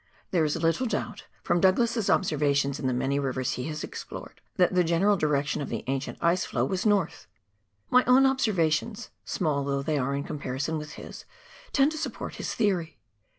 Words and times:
There 0.31 0.43
is 0.43 0.55
little 0.55 0.87
doubt, 0.87 1.25
from 1.43 1.59
Douglas's 1.61 2.09
observations 2.09 2.79
in 2.79 2.87
the 2.87 2.91
many 2.93 3.19
rivers 3.19 3.51
he 3.51 3.65
has 3.65 3.83
explored, 3.83 4.41
that 4.55 4.73
the 4.73 4.83
general 4.83 5.15
direction 5.15 5.61
of 5.61 5.69
the 5.69 5.83
ancient 5.85 6.17
ice 6.21 6.43
flow 6.43 6.65
was 6.65 6.87
north. 6.87 7.27
My 7.91 8.03
own 8.05 8.25
observations— 8.25 9.11
small 9.33 9.63
though 9.63 9.83
they 9.83 9.99
are 9.99 10.15
in 10.15 10.23
comparison 10.23 10.79
with 10.79 10.93
his— 10.93 11.25
tend 11.71 11.91
to 11.91 11.99
support 11.99 12.37
his 12.37 12.55
theory. 12.55 12.97